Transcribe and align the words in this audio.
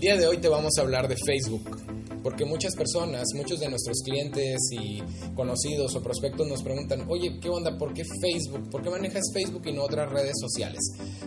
El 0.00 0.06
día 0.06 0.16
de 0.16 0.26
hoy 0.28 0.38
te 0.38 0.48
vamos 0.48 0.72
a 0.78 0.80
hablar 0.80 1.08
de 1.08 1.14
Facebook, 1.26 1.76
porque 2.22 2.46
muchas 2.46 2.74
personas, 2.74 3.22
muchos 3.34 3.60
de 3.60 3.68
nuestros 3.68 3.98
clientes 4.02 4.58
y 4.70 5.02
conocidos 5.34 5.94
o 5.94 6.02
prospectos 6.02 6.48
nos 6.48 6.62
preguntan, 6.62 7.04
oye, 7.10 7.38
¿qué 7.38 7.50
onda? 7.50 7.76
¿Por 7.76 7.92
qué 7.92 8.04
Facebook? 8.22 8.70
¿Por 8.70 8.82
qué 8.82 8.88
manejas 8.88 9.24
Facebook 9.34 9.60
y 9.66 9.74
no 9.74 9.82
otras 9.82 10.10
redes 10.10 10.36
sociales? 10.40 10.80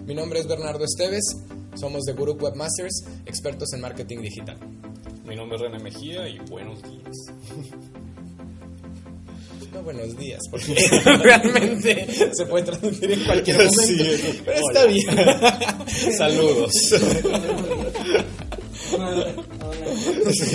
Mi 0.07 0.15
nombre 0.15 0.39
es 0.39 0.47
Bernardo 0.47 0.83
Esteves, 0.85 1.23
somos 1.75 2.01
de 2.05 2.13
Guru 2.13 2.33
Webmasters, 2.33 3.03
expertos 3.27 3.71
en 3.73 3.81
marketing 3.81 4.21
digital. 4.23 4.57
Mi 5.23 5.35
nombre 5.35 5.57
es 5.57 5.61
René 5.61 5.77
Mejía 5.77 6.27
y 6.27 6.39
buenos 6.39 6.81
días. 6.81 7.15
No, 9.71 9.83
buenos 9.83 10.17
días, 10.17 10.41
porque 10.49 10.73
realmente 11.21 12.07
se 12.33 12.45
puede 12.47 12.65
transmitir 12.65 13.11
en 13.11 13.23
cualquier 13.23 13.57
momento. 13.65 13.81
Sí. 13.83 14.41
pero 14.43 14.57
está 14.67 14.81
Hola. 14.81 14.85
bien. 14.87 16.13
Saludos. 16.17 16.71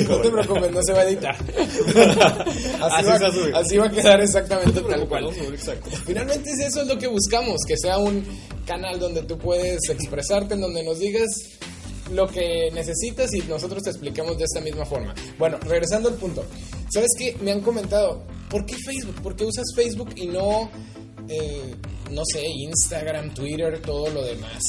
No 0.08 0.20
te 0.20 0.30
preocupes, 0.30 0.72
no 0.72 0.82
se 0.82 0.92
va 0.92 1.00
a 1.00 1.04
editar. 1.04 1.36
Así, 2.80 3.06
va, 3.06 3.32
sube. 3.32 3.52
así 3.54 3.76
va 3.76 3.86
a 3.86 3.90
quedar 3.90 4.20
exactamente 4.20 4.80
tal 4.80 5.08
cual. 5.08 5.28
Finalmente 6.06 6.50
es 6.50 6.68
eso 6.68 6.82
es 6.82 6.88
lo 6.88 6.98
que 6.98 7.06
buscamos, 7.06 7.60
que 7.66 7.76
sea 7.76 7.98
un 7.98 8.24
canal 8.66 8.98
donde 8.98 9.22
tú 9.22 9.38
puedes 9.38 9.80
expresarte, 9.88 10.54
en 10.54 10.60
donde 10.60 10.82
nos 10.82 10.98
digas 10.98 11.28
lo 12.12 12.26
que 12.26 12.70
necesitas 12.72 13.32
y 13.34 13.42
nosotros 13.42 13.82
te 13.82 13.90
explicamos 13.90 14.38
de 14.38 14.44
esta 14.44 14.60
misma 14.60 14.84
forma. 14.84 15.14
Bueno, 15.38 15.58
regresando 15.58 16.08
al 16.08 16.14
punto. 16.14 16.44
¿Sabes 16.90 17.10
qué? 17.18 17.36
Me 17.42 17.52
han 17.52 17.60
comentado, 17.60 18.24
¿por 18.48 18.64
qué 18.64 18.76
Facebook? 18.76 19.20
¿Por 19.22 19.36
qué 19.36 19.44
usas 19.44 19.66
Facebook 19.74 20.10
y 20.16 20.26
no, 20.26 20.70
eh, 21.28 21.74
no 22.10 22.22
sé, 22.32 22.46
Instagram, 22.46 23.34
Twitter, 23.34 23.80
todo 23.82 24.08
lo 24.10 24.24
demás? 24.24 24.62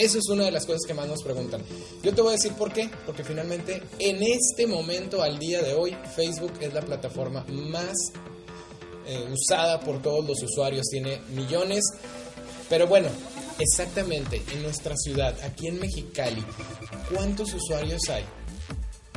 Eso 0.00 0.18
es 0.18 0.28
una 0.30 0.44
de 0.44 0.50
las 0.50 0.64
cosas 0.64 0.80
que 0.86 0.94
más 0.94 1.06
nos 1.06 1.22
preguntan. 1.22 1.60
Yo 2.02 2.14
te 2.14 2.22
voy 2.22 2.30
a 2.30 2.36
decir 2.36 2.54
por 2.54 2.72
qué. 2.72 2.88
Porque 3.04 3.22
finalmente, 3.22 3.82
en 3.98 4.22
este 4.22 4.66
momento, 4.66 5.22
al 5.22 5.38
día 5.38 5.60
de 5.60 5.74
hoy, 5.74 5.94
Facebook 6.16 6.54
es 6.60 6.72
la 6.72 6.80
plataforma 6.80 7.44
más 7.46 7.92
eh, 9.06 9.28
usada 9.30 9.78
por 9.80 10.00
todos 10.00 10.26
los 10.26 10.42
usuarios. 10.42 10.86
Tiene 10.90 11.20
millones. 11.34 11.84
Pero 12.70 12.86
bueno, 12.86 13.08
exactamente, 13.58 14.42
en 14.52 14.62
nuestra 14.62 14.96
ciudad, 14.96 15.36
aquí 15.42 15.66
en 15.66 15.78
Mexicali, 15.78 16.42
¿cuántos 17.12 17.52
usuarios 17.52 18.00
hay? 18.08 18.24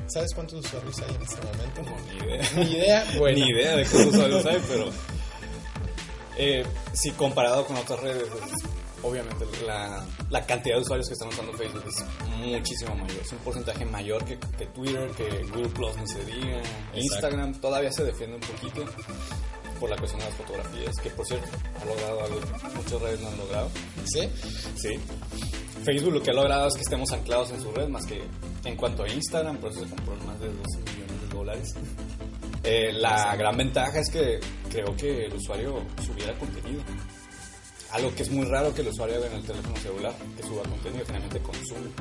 ¿Sabes 0.08 0.34
cuántos 0.36 0.66
usuarios 0.66 1.00
hay 1.00 1.16
en 1.16 1.22
este 1.22 1.38
momento? 1.46 1.82
No, 1.84 2.12
ni 2.12 2.26
idea. 2.26 2.52
Ni 2.58 2.72
idea. 2.74 3.06
Bueno, 3.20 3.38
Ni 3.38 3.52
idea 3.52 3.76
de 3.78 3.86
cuántos 3.86 4.16
usuarios 4.16 4.46
hay, 4.46 4.62
pero 4.68 4.90
eh, 6.38 6.66
si 6.94 7.12
comparado 7.12 7.66
con 7.66 7.78
otras 7.78 8.02
redes, 8.02 8.28
obviamente 9.04 9.46
la, 9.66 10.04
la 10.30 10.46
cantidad 10.46 10.76
de 10.76 10.82
usuarios 10.82 11.08
que 11.08 11.14
están 11.14 11.28
usando 11.30 11.54
Facebook 11.54 11.84
es 11.88 12.04
muchísimo 12.38 12.96
mayor. 12.96 13.22
Es 13.22 13.32
un 13.32 13.38
porcentaje 13.40 13.86
mayor 13.86 14.26
que, 14.26 14.40
que 14.58 14.66
Twitter, 14.68 15.10
que 15.12 15.44
Google 15.52 15.70
Plus, 15.70 15.98
ni 15.98 16.08
se 16.08 16.26
diga. 16.26 16.62
Instagram 16.96 17.54
todavía 17.60 17.92
se 17.92 18.04
defiende 18.04 18.36
un 18.36 18.42
poquito 18.42 18.86
por 19.80 19.90
la 19.90 19.98
cuestión 19.98 20.22
de 20.22 20.28
las 20.28 20.36
fotografías, 20.36 20.96
que 21.02 21.10
por 21.10 21.26
cierto 21.26 21.48
ha 21.82 21.86
logrado 21.86 22.24
algo 22.24 22.40
que 22.40 22.78
muchas 22.78 23.02
redes 23.02 23.20
no 23.20 23.28
han 23.28 23.38
logrado. 23.38 23.70
¿sí? 24.06 24.30
Sí. 24.76 25.00
Facebook 25.84 26.14
lo 26.14 26.24
que 26.24 26.32
ha 26.32 26.34
logrado 26.34 26.68
es 26.70 26.76
que 26.76 26.82
estemos 26.82 27.12
anclados 27.12 27.52
en 27.52 27.62
su 27.62 27.72
red, 27.72 27.90
más 27.90 28.06
que 28.06 28.24
en 28.64 28.78
cuanto 28.78 29.04
a 29.04 29.10
Instagram, 29.10 29.58
por 29.58 29.72
eso 29.72 29.82
se 29.82 29.90
compró 29.90 30.16
más 30.26 30.40
de 30.40 30.48
12 30.48 30.78
millones 30.80 31.22
de 31.22 31.36
dólares. 31.36 31.76
Eh, 32.64 32.94
la 32.94 33.36
gran 33.36 33.58
ventaja 33.58 34.00
es 34.00 34.10
que 34.10 34.40
creo 34.70 34.96
que 34.96 35.26
el 35.26 35.34
usuario 35.34 35.84
subiera 36.06 36.34
contenido. 36.40 36.82
Algo 37.94 38.14
que 38.16 38.24
es 38.24 38.32
muy 38.32 38.46
raro 38.48 38.74
que 38.74 38.82
el 38.82 38.88
usuario 38.88 39.18
haga 39.18 39.28
en 39.28 39.34
el 39.34 39.44
teléfono 39.44 39.78
celular, 39.78 40.16
que 40.36 40.42
suba 40.42 40.64
contenido, 40.64 41.06
generalmente 41.06 41.40
consume. 41.42 41.92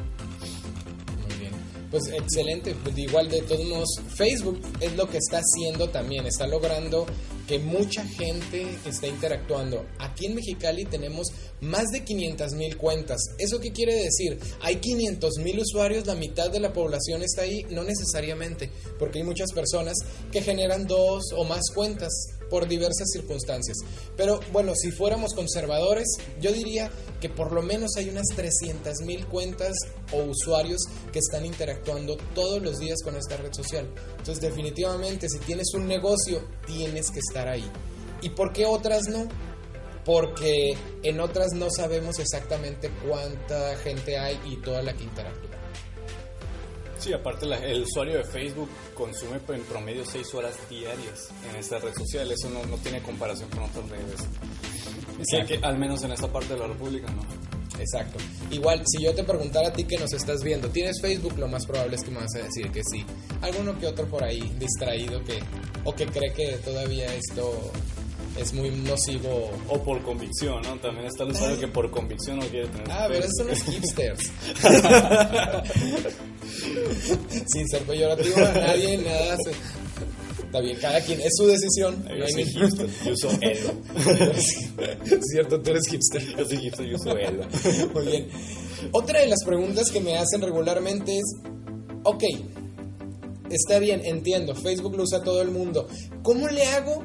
Muy 1.21 1.39
bien. 1.39 1.53
Pues 1.91 2.05
excelente. 2.09 2.75
Pues 2.83 2.97
igual 2.97 3.29
de 3.29 3.43
todos 3.43 3.67
modos, 3.67 4.01
Facebook 4.17 4.59
es 4.81 4.97
lo 4.97 5.07
que 5.07 5.19
está 5.19 5.41
haciendo 5.41 5.91
también. 5.91 6.27
Está 6.27 6.47
logrando 6.47 7.05
que 7.47 7.59
mucha 7.59 8.07
gente 8.07 8.67
esté 8.87 9.09
interactuando. 9.09 9.85
Aquí 9.99 10.25
en 10.25 10.37
Mexicali 10.37 10.87
tenemos 10.87 11.29
más 11.61 11.85
de 11.93 12.03
500 12.03 12.55
mil 12.55 12.79
cuentas. 12.79 13.21
¿Eso 13.37 13.61
qué 13.61 13.71
quiere 13.71 13.95
decir? 13.95 14.39
Hay 14.63 14.77
500 14.77 15.41
mil 15.41 15.61
usuarios, 15.61 16.07
la 16.07 16.15
mitad 16.15 16.51
de 16.51 16.61
la 16.61 16.73
población 16.73 17.23
está 17.23 17.43
ahí. 17.43 17.67
No 17.69 17.85
necesariamente, 17.85 18.71
porque 18.99 19.19
hay 19.19 19.25
muchas 19.25 19.53
personas 19.53 19.99
que 20.31 20.41
generan 20.41 20.87
dos 20.87 21.35
o 21.37 21.45
más 21.45 21.65
cuentas 21.75 22.11
por 22.53 22.69
diversas 22.69 23.09
circunstancias. 23.11 23.79
Pero 24.15 24.39
bueno, 24.53 24.75
si 24.77 24.91
fuéramos 24.91 25.33
conservadores, 25.33 26.07
yo 26.39 26.53
diría 26.53 26.91
que 27.19 27.31
por 27.31 27.51
lo 27.51 27.63
menos 27.63 27.93
hay 27.97 28.11
unas 28.11 28.27
300 28.37 29.01
mil 29.07 29.27
cuentas 29.27 29.75
o 30.13 30.19
usuarios 30.19 30.83
que 31.15 31.21
están 31.21 31.47
interactuando 31.47 32.19
todos 32.35 32.63
los 32.63 32.79
días 32.79 32.99
con 33.03 33.17
esta 33.17 33.39
red 33.39 33.55
social. 33.55 33.89
Entonces 34.19 34.43
definitivamente 34.43 35.31
si 35.31 35.39
tienes 35.39 35.73
un 35.73 35.89
negocio, 35.89 36.47
tienes 36.67 37.11
que 37.11 37.21
estar 37.21 37.49
ahí. 37.49 37.65
¿Y 38.21 38.29
por 38.29 38.53
qué 38.53 38.67
otras 38.67 39.05
no? 39.09 39.27
Porque 40.05 40.77
en 41.03 41.21
otras 41.21 41.55
no 41.55 41.71
sabemos 41.71 42.19
exactamente 42.19 42.91
cuánta 43.09 43.77
gente 43.77 44.19
hay 44.19 44.39
y 44.45 44.61
toda 44.61 44.83
la 44.83 44.93
que 44.93 45.05
interactúa. 45.05 45.57
Sí, 47.03 47.13
aparte 47.13 47.47
la- 47.47 47.59
el 47.59 47.83
usuario 47.83 48.19
de 48.19 48.25
Facebook 48.25 48.69
consume 48.95 49.41
en 49.49 49.63
promedio 49.65 50.05
6 50.07 50.33
horas 50.35 50.55
diarias 50.71 51.29
en 51.51 51.57
esta 51.57 51.79
red 51.79 51.93
social. 51.95 52.31
Eso 52.31 52.49
no, 52.51 52.65
no 52.67 52.77
tiene 52.77 53.03
comparación 53.03 53.49
con 53.51 53.65
otras 53.65 53.89
redes. 53.89 54.21
Sí, 55.25 55.37
Exacto. 55.37 55.47
que 55.61 55.67
al 55.67 55.79
menos 55.79 56.03
en 56.05 56.13
esta 56.13 56.29
parte 56.33 56.55
de 56.55 56.61
la 56.61 56.67
República 56.69 57.11
no. 57.11 57.23
Exacto. 57.81 58.19
Igual, 58.51 58.83
si 58.87 59.03
yo 59.03 59.15
te 59.15 59.25
preguntara 59.25 59.69
a 59.69 59.73
ti 59.73 59.85
que 59.85 59.97
nos 59.99 60.13
estás 60.13 60.43
viendo, 60.45 60.69
¿tienes 60.69 61.01
Facebook? 61.01 61.37
Lo 61.39 61.49
más 61.49 61.67
probable 61.67 61.97
es 61.97 62.05
que 62.05 62.11
me 62.11 62.19
vas 62.21 62.35
a 62.37 62.39
decir 62.45 62.71
que 62.71 62.83
sí. 62.85 63.05
Alguno 63.41 63.77
que 63.79 63.87
otro 63.87 64.07
por 64.07 64.23
ahí 64.23 64.41
distraído 64.59 65.25
que 65.25 65.41
o 65.85 65.93
que 65.95 66.07
cree 66.07 66.33
que 66.33 66.59
todavía 66.59 67.13
esto 67.15 67.73
es 68.39 68.53
muy 68.55 68.71
nocivo. 68.71 69.51
O 69.69 69.83
por 69.83 70.03
convicción, 70.03 70.63
¿no? 70.63 70.77
También 70.81 71.07
está 71.07 71.25
el 71.25 71.31
usuario 71.31 71.59
que 71.61 71.69
por 71.69 71.91
convicción 71.91 72.39
no 72.39 72.47
quiere 72.47 72.67
tener 72.69 72.91
Ah, 72.91 73.07
pero 73.09 73.21
esos 73.25 73.37
son 73.37 73.49
los 73.49 73.63
hipsters. 73.63 74.31
Sin 77.47 77.69
ser 77.69 77.83
peyorativo 77.83 78.37
a 78.39 78.53
nadie, 78.53 78.97
nada. 78.99 79.37
se- 79.45 79.53
Está 80.47 80.61
bien, 80.61 80.77
cada 80.83 81.01
quien, 81.01 81.19
es 81.23 81.31
su 81.35 81.47
decisión. 81.47 82.05
Yo 82.07 82.15
No 82.17 82.29
soy 82.29 82.45
hipster, 82.45 82.87
yo 83.07 83.13
uso 83.15 83.31
Elo. 83.41 83.73
Cierto, 85.23 85.63
tú 85.63 85.71
eres 85.71 85.87
hipster. 85.89 86.23
Yo 86.37 86.45
soy 86.45 86.59
hipster, 86.59 86.87
yo 86.87 86.97
uso 86.97 87.17
Elo. 87.17 87.45
Muy 87.95 88.05
bien. 88.05 88.29
Otra 88.93 89.21
de 89.21 89.29
las 89.29 89.43
preguntas 89.47 89.91
que 89.91 90.01
me 90.01 90.19
hacen 90.19 90.43
regularmente 90.43 91.17
es, 91.17 91.25
ok, 92.03 92.23
está 93.49 93.79
bien, 93.79 94.03
entiendo, 94.05 94.55
Facebook 94.55 94.95
lo 94.95 95.05
usa 95.05 95.23
todo 95.23 95.41
el 95.41 95.51
mundo. 95.53 95.89
¿Cómo 96.23 96.47
le 96.49 96.67
hago 96.67 97.03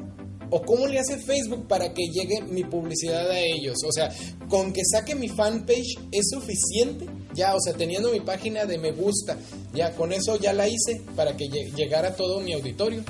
o 0.50 0.62
cómo 0.62 0.86
le 0.86 0.98
hace 0.98 1.18
Facebook 1.18 1.66
para 1.68 1.92
que 1.92 2.02
llegue 2.12 2.42
mi 2.42 2.64
publicidad 2.64 3.30
a 3.30 3.38
ellos? 3.38 3.76
O 3.86 3.92
sea, 3.92 4.10
con 4.48 4.72
que 4.72 4.82
saque 4.90 5.14
mi 5.14 5.28
fanpage 5.28 5.96
es 6.12 6.28
suficiente. 6.30 7.06
Ya, 7.34 7.54
o 7.54 7.60
sea, 7.60 7.74
teniendo 7.74 8.10
mi 8.12 8.20
página 8.20 8.64
de 8.64 8.78
me 8.78 8.92
gusta, 8.92 9.36
ya 9.74 9.94
con 9.94 10.12
eso 10.12 10.36
ya 10.38 10.52
la 10.52 10.66
hice 10.68 11.02
para 11.14 11.36
que 11.36 11.46
lle- 11.48 11.72
llegara 11.74 12.14
todo 12.16 12.40
mi 12.40 12.52
auditorio. 12.52 13.02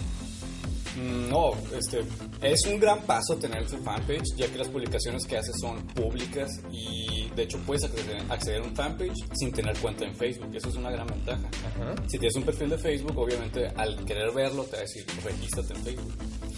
Mm, 0.97 1.29
No, 1.31 1.53
este, 1.79 2.01
es 2.43 2.61
un 2.67 2.81
gran 2.81 3.03
paso 3.03 3.37
tener 3.37 3.67
tu 3.69 3.77
fanpage, 3.79 4.35
ya 4.37 4.49
que 4.49 4.59
las 4.59 4.69
publicaciones 4.69 5.25
que 5.27 5.37
haces 5.39 5.55
son 5.61 5.87
públicas 5.89 6.49
y 6.73 7.18
de 7.39 7.45
hecho 7.45 7.59
puedes 7.67 7.85
acceder, 7.85 8.23
acceder 8.31 8.61
a 8.61 8.65
un 8.65 8.75
fanpage 8.77 9.15
sin 9.35 9.53
tener 9.53 9.77
cuenta 9.79 10.05
en 10.05 10.15
Facebook. 10.15 10.55
Eso 10.55 10.69
es 10.69 10.75
una 10.77 10.91
gran 10.91 11.07
ventaja. 11.07 11.49
Ajá, 11.49 11.95
Si 12.09 12.19
tienes 12.19 12.37
un 12.37 12.43
perfil 12.43 12.69
de 12.71 12.79
Facebook, 12.79 13.17
obviamente 13.17 13.67
al 13.77 14.05
querer 14.05 14.31
verlo 14.33 14.65
te 14.65 14.73
va 14.73 14.79
a 14.79 14.81
decir, 14.83 15.07
regístrate 15.25 15.73
en 15.75 15.85
Facebook. 15.85 16.13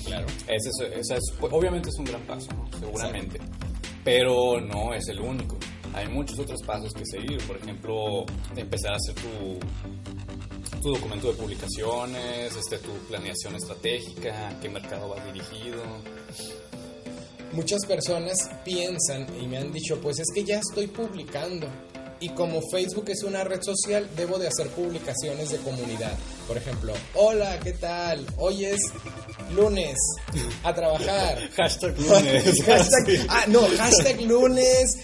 claro. 0.07 0.27
Es, 0.49 0.67
es- 0.67 1.35
obviamente 1.41 1.89
es 1.91 1.95
un 1.99 2.05
gran 2.07 2.23
paso, 2.23 2.49
¿no? 2.55 2.69
seguramente. 2.79 3.39
Pero 4.03 4.61
no 4.61 4.95
es 4.95 5.07
el 5.09 5.21
único. 5.21 5.59
Hay 5.93 6.09
muchos 6.09 6.39
otros 6.39 6.63
pasos 6.63 6.93
que 6.95 7.05
seguir. 7.05 7.39
Por 7.47 7.57
ejemplo, 7.59 8.25
empezar 8.57 8.93
a 8.93 8.97
hacer 8.97 9.15
tu, 9.17 9.59
tu 10.81 10.95
documento 10.95 11.29
de 11.29 11.35
publicaciones, 11.35 12.57
este, 12.57 12.79
tu 12.79 12.93
planeación 13.09 13.55
estratégica, 13.57 14.57
qué 14.63 14.69
mercado 14.69 15.09
vas 15.11 15.25
dirigido. 15.33 15.83
Muchas 17.53 17.85
personas 17.87 18.49
piensan 18.65 19.27
y 19.41 19.47
me 19.47 19.59
han 19.59 19.73
dicho, 19.73 20.01
pues 20.01 20.19
es 20.21 20.29
que 20.33 20.45
ya 20.45 20.59
estoy 20.59 20.87
publicando. 20.87 21.67
Y 22.23 22.29
como 22.31 22.61
Facebook 22.71 23.07
es 23.09 23.23
una 23.23 23.45
red 23.45 23.63
social, 23.63 24.07
debo 24.15 24.39
de 24.39 24.47
hacer 24.47 24.69
publicaciones 24.69 25.51
de 25.51 25.57
comunidad. 25.59 26.13
Por 26.47 26.59
ejemplo, 26.59 26.93
hola, 27.15 27.59
¿qué 27.61 27.73
tal? 27.73 28.27
Hoy 28.37 28.67
es 28.67 28.79
lunes, 29.55 29.97
a 30.63 30.75
trabajar. 30.75 31.39
Hashtag 31.57 31.99
lunes. 31.99 32.63
hashtag, 32.67 33.27
ah, 33.29 33.45
no, 33.49 33.63
hashtag 33.79 34.21
lunes, 34.21 34.99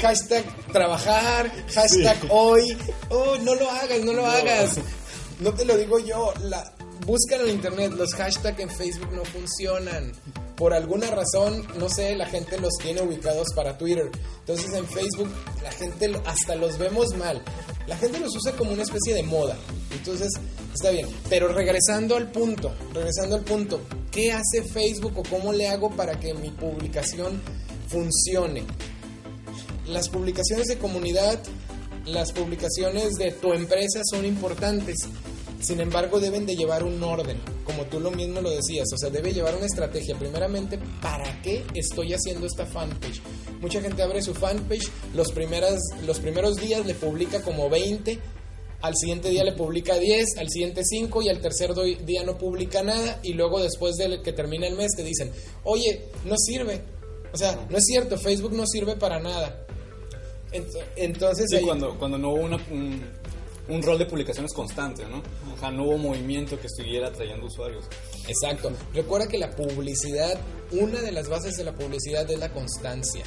hashtag 0.00 0.44
trabajar, 0.72 1.52
hashtag 1.74 2.16
hoy. 2.30 2.76
Oh, 3.10 3.36
no 3.42 3.54
lo 3.54 3.70
hagas, 3.70 4.00
no 4.00 4.14
lo 4.14 4.26
hagas. 4.26 4.78
No 5.40 5.52
te 5.52 5.66
lo 5.66 5.76
digo 5.76 5.98
yo. 5.98 6.32
La, 6.44 6.72
búscalo 7.04 7.44
en 7.44 7.56
internet. 7.56 7.92
Los 7.92 8.14
hashtags 8.14 8.58
en 8.58 8.70
Facebook 8.70 9.12
no 9.12 9.24
funcionan. 9.26 10.12
Por 10.56 10.74
alguna 10.74 11.10
razón, 11.10 11.66
no 11.78 11.88
sé, 11.88 12.14
la 12.16 12.26
gente 12.26 12.58
los 12.60 12.74
tiene 12.80 13.02
ubicados 13.02 13.48
para 13.54 13.78
Twitter. 13.78 14.10
Entonces 14.40 14.72
en 14.74 14.86
Facebook 14.86 15.30
la 15.62 15.72
gente 15.72 16.12
hasta 16.24 16.54
los 16.54 16.78
vemos 16.78 17.16
mal. 17.16 17.42
La 17.86 17.96
gente 17.96 18.20
los 18.20 18.34
usa 18.36 18.52
como 18.52 18.72
una 18.72 18.82
especie 18.82 19.14
de 19.14 19.22
moda. 19.22 19.56
Entonces 19.90 20.30
está 20.72 20.90
bien. 20.90 21.08
Pero 21.28 21.48
regresando 21.48 22.16
al 22.16 22.30
punto, 22.30 22.72
regresando 22.92 23.36
al 23.36 23.42
punto, 23.42 23.80
¿qué 24.10 24.32
hace 24.32 24.62
Facebook 24.62 25.18
o 25.18 25.22
cómo 25.22 25.52
le 25.52 25.68
hago 25.68 25.90
para 25.90 26.18
que 26.18 26.34
mi 26.34 26.50
publicación 26.50 27.40
funcione? 27.88 28.64
Las 29.86 30.08
publicaciones 30.08 30.68
de 30.68 30.78
comunidad, 30.78 31.40
las 32.06 32.32
publicaciones 32.32 33.14
de 33.14 33.32
tu 33.32 33.52
empresa 33.52 34.00
son 34.10 34.24
importantes 34.24 34.96
sin 35.62 35.80
embargo, 35.80 36.18
deben 36.18 36.44
de 36.44 36.56
llevar 36.56 36.82
un 36.82 37.02
orden, 37.02 37.38
como 37.64 37.84
tú 37.84 38.00
lo 38.00 38.10
mismo 38.10 38.40
lo 38.40 38.50
decías, 38.50 38.88
o 38.92 38.98
sea, 38.98 39.10
debe 39.10 39.32
llevar 39.32 39.54
una 39.54 39.66
estrategia. 39.66 40.18
Primeramente, 40.18 40.78
¿para 41.00 41.40
qué 41.40 41.64
estoy 41.74 42.12
haciendo 42.12 42.46
esta 42.46 42.66
fanpage? 42.66 43.22
Mucha 43.60 43.80
gente 43.80 44.02
abre 44.02 44.22
su 44.22 44.34
fanpage, 44.34 44.90
los, 45.14 45.30
primeras, 45.30 45.80
los 46.04 46.18
primeros 46.18 46.56
días 46.56 46.84
le 46.84 46.94
publica 46.94 47.42
como 47.42 47.70
20, 47.70 48.18
al 48.80 48.96
siguiente 48.96 49.28
día 49.28 49.44
le 49.44 49.52
publica 49.52 49.96
10, 49.96 50.38
al 50.38 50.48
siguiente 50.48 50.82
5 50.84 51.22
y 51.22 51.28
al 51.28 51.40
tercer 51.40 51.72
día 52.04 52.24
no 52.24 52.36
publica 52.36 52.82
nada 52.82 53.20
y 53.22 53.34
luego 53.34 53.62
después 53.62 53.94
de 53.94 54.20
que 54.20 54.32
termina 54.32 54.66
el 54.66 54.74
mes 54.74 54.90
te 54.96 55.04
dicen, 55.04 55.30
oye, 55.62 56.08
no 56.24 56.34
sirve. 56.36 56.82
O 57.32 57.36
sea, 57.36 57.66
no 57.70 57.78
es 57.78 57.84
cierto, 57.84 58.18
Facebook 58.18 58.52
no 58.52 58.66
sirve 58.66 58.96
para 58.96 59.20
nada. 59.20 59.64
Entonces... 60.96 61.46
Sí, 61.48 61.64
cuando, 61.64 61.96
cuando 61.98 62.18
no 62.18 62.30
hubo 62.30 62.42
una, 62.42 62.56
un 62.70 63.00
rol 63.82 63.98
de 63.98 64.06
publicaciones 64.06 64.52
constante, 64.52 65.04
¿no? 65.06 65.22
O 65.54 65.58
sea, 65.58 65.70
no 65.70 65.84
hubo 65.84 65.98
movimiento 65.98 66.58
que 66.60 66.66
estuviera 66.66 67.12
trayendo 67.12 67.46
usuarios. 67.46 67.84
Exacto. 68.26 68.72
Recuerda 68.92 69.28
que 69.28 69.38
la 69.38 69.50
publicidad, 69.50 70.38
una 70.72 71.00
de 71.00 71.12
las 71.12 71.28
bases 71.28 71.56
de 71.56 71.64
la 71.64 71.74
publicidad 71.74 72.28
es 72.30 72.38
la 72.38 72.52
constancia. 72.52 73.24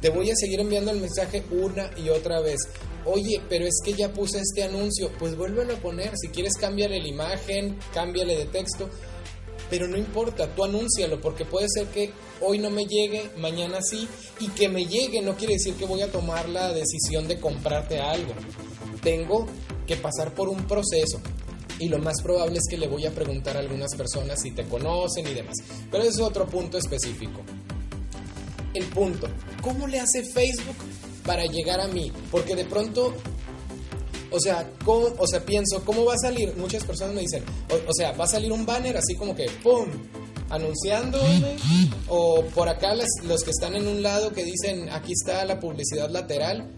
Te 0.00 0.10
voy 0.10 0.30
a 0.30 0.36
seguir 0.36 0.60
enviando 0.60 0.90
el 0.90 1.00
mensaje 1.00 1.42
una 1.50 1.90
y 1.96 2.10
otra 2.10 2.40
vez. 2.40 2.60
Oye, 3.04 3.40
pero 3.48 3.66
es 3.66 3.80
que 3.84 3.92
ya 3.92 4.12
puse 4.12 4.40
este 4.40 4.62
anuncio. 4.62 5.10
Pues 5.18 5.36
vuélvelo 5.36 5.74
a 5.74 5.78
poner. 5.78 6.12
Si 6.16 6.28
quieres, 6.28 6.54
cámbiale 6.60 7.00
la 7.00 7.08
imagen, 7.08 7.78
cámbiale 7.94 8.36
de 8.36 8.46
texto. 8.46 8.90
Pero 9.68 9.88
no 9.88 9.96
importa, 9.96 10.54
tú 10.54 10.64
anúncialo, 10.64 11.20
porque 11.20 11.44
puede 11.44 11.66
ser 11.68 11.86
que 11.88 12.12
hoy 12.40 12.58
no 12.58 12.70
me 12.70 12.86
llegue, 12.86 13.30
mañana 13.38 13.78
sí, 13.82 14.08
y 14.40 14.48
que 14.48 14.68
me 14.68 14.86
llegue 14.86 15.22
no 15.22 15.36
quiere 15.36 15.54
decir 15.54 15.74
que 15.74 15.86
voy 15.86 16.02
a 16.02 16.10
tomar 16.10 16.48
la 16.48 16.72
decisión 16.72 17.26
de 17.26 17.40
comprarte 17.40 18.00
algo 18.00 18.32
tengo 19.06 19.46
que 19.86 19.96
pasar 19.96 20.34
por 20.34 20.48
un 20.48 20.66
proceso. 20.66 21.20
Y 21.78 21.88
lo 21.88 22.00
más 22.00 22.20
probable 22.22 22.58
es 22.58 22.64
que 22.68 22.76
le 22.76 22.88
voy 22.88 23.06
a 23.06 23.14
preguntar 23.14 23.56
a 23.56 23.60
algunas 23.60 23.94
personas 23.94 24.40
si 24.42 24.50
te 24.50 24.64
conocen 24.64 25.28
y 25.28 25.32
demás. 25.32 25.54
Pero 25.92 26.02
ese 26.02 26.10
es 26.10 26.20
otro 26.20 26.46
punto 26.46 26.76
específico. 26.76 27.42
El 28.74 28.84
punto, 28.86 29.28
¿cómo 29.62 29.86
le 29.86 30.00
hace 30.00 30.24
Facebook 30.24 30.74
para 31.24 31.44
llegar 31.44 31.80
a 31.80 31.86
mí? 31.86 32.10
Porque 32.32 32.56
de 32.56 32.64
pronto, 32.64 33.14
o 34.30 34.40
sea, 34.40 34.68
o 34.86 35.26
sea, 35.26 35.44
pienso, 35.44 35.84
¿cómo 35.84 36.04
va 36.04 36.14
a 36.14 36.18
salir? 36.18 36.54
Muchas 36.56 36.84
personas 36.84 37.14
me 37.14 37.22
dicen, 37.22 37.42
o, 37.88 37.92
sea, 37.92 38.12
va 38.12 38.24
a 38.24 38.28
salir 38.28 38.52
un 38.52 38.66
banner 38.66 38.96
así 38.96 39.14
como 39.14 39.34
que, 39.34 39.46
¡pum! 39.62 39.86
anunciando 40.48 41.18
o 42.06 42.44
por 42.54 42.68
acá 42.68 42.94
los 42.94 43.42
que 43.42 43.50
están 43.50 43.74
en 43.74 43.88
un 43.88 44.00
lado 44.00 44.32
que 44.32 44.44
dicen 44.44 44.88
aquí 44.90 45.10
está 45.10 45.44
la 45.44 45.58
publicidad 45.58 46.08
lateral 46.08 46.70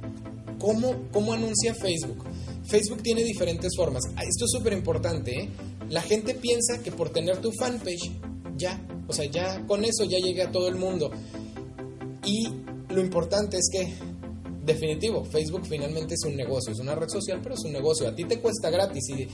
¿Cómo, 0.58 1.08
¿Cómo 1.12 1.32
anuncia 1.32 1.74
Facebook? 1.74 2.24
Facebook 2.66 3.02
tiene 3.02 3.22
diferentes 3.22 3.72
formas. 3.76 4.02
Ah, 4.16 4.24
esto 4.24 4.44
es 4.44 4.50
súper 4.50 4.72
importante, 4.72 5.42
¿eh? 5.42 5.48
La 5.88 6.02
gente 6.02 6.34
piensa 6.34 6.82
que 6.82 6.92
por 6.92 7.10
tener 7.10 7.38
tu 7.38 7.52
fanpage, 7.52 8.10
ya, 8.56 8.80
o 9.06 9.12
sea, 9.12 9.24
ya 9.24 9.64
con 9.66 9.84
eso 9.84 10.04
ya 10.04 10.18
llega 10.18 10.48
a 10.48 10.52
todo 10.52 10.68
el 10.68 10.74
mundo. 10.74 11.10
Y 12.24 12.48
lo 12.90 13.00
importante 13.00 13.56
es 13.56 13.68
que, 13.72 13.94
definitivo, 14.68 15.24
Facebook 15.24 15.66
finalmente 15.66 16.14
es 16.14 16.24
un 16.24 16.36
negocio, 16.36 16.72
es 16.72 16.78
una 16.78 16.94
red 16.94 17.08
social, 17.08 17.40
pero 17.42 17.56
es 17.56 17.64
un 17.64 17.72
negocio. 17.72 18.06
A 18.06 18.14
ti 18.14 18.24
te 18.24 18.38
cuesta 18.38 18.70
gratis 18.70 19.08
y 19.08 19.28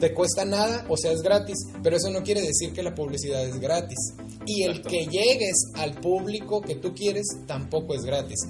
te 0.00 0.14
cuesta 0.14 0.46
nada, 0.46 0.86
o 0.88 0.96
sea, 0.96 1.12
es 1.12 1.20
gratis, 1.20 1.58
pero 1.82 1.96
eso 1.96 2.10
no 2.10 2.22
quiere 2.22 2.40
decir 2.40 2.72
que 2.72 2.82
la 2.82 2.94
publicidad 2.94 3.44
es 3.46 3.60
gratis. 3.60 3.98
Y 4.46 4.62
el 4.62 4.80
que 4.80 5.06
llegues 5.06 5.72
al 5.74 5.94
público 6.00 6.62
que 6.62 6.76
tú 6.76 6.94
quieres 6.94 7.26
tampoco 7.46 7.94
es 7.94 8.02
gratis 8.02 8.46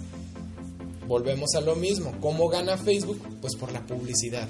volvemos 1.06 1.54
a 1.54 1.60
lo 1.60 1.76
mismo. 1.76 2.12
¿Cómo 2.20 2.48
gana 2.48 2.76
Facebook? 2.76 3.20
Pues 3.40 3.54
por 3.56 3.72
la 3.72 3.84
publicidad. 3.86 4.48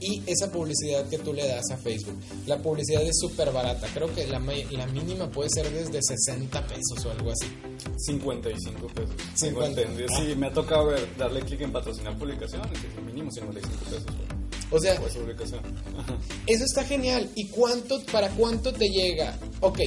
Y 0.00 0.22
esa 0.26 0.50
publicidad 0.50 1.06
que 1.08 1.18
tú 1.18 1.34
le 1.34 1.46
das 1.46 1.70
a 1.70 1.76
Facebook. 1.76 2.16
La 2.46 2.58
publicidad 2.58 3.02
es 3.02 3.18
súper 3.18 3.52
barata. 3.52 3.86
Creo 3.92 4.12
que 4.14 4.26
la, 4.26 4.40
la, 4.70 4.86
mínima 4.86 5.30
puede 5.30 5.50
ser 5.50 5.70
desde 5.70 6.00
60 6.02 6.66
pesos 6.66 7.04
o 7.04 7.10
algo 7.10 7.30
así. 7.30 7.46
55 7.98 8.86
pesos. 8.88 9.14
50. 9.34 9.82
Sí, 10.16 10.34
me 10.36 10.46
ha 10.46 10.52
tocado 10.52 10.86
ver, 10.86 11.06
darle 11.18 11.42
clic 11.42 11.60
en 11.60 11.72
patrocinar 11.72 12.16
publicaciones. 12.18 12.78
Mínimo 13.04 13.30
55 13.30 13.84
pesos. 13.84 14.06
O 14.72 14.78
sea, 14.78 14.94
eso 16.46 16.64
está 16.64 16.84
genial. 16.84 17.28
¿Y 17.34 17.48
cuánto, 17.48 18.00
para 18.12 18.30
cuánto 18.30 18.72
te 18.72 18.88
llega? 18.88 19.36
Ok, 19.60 19.80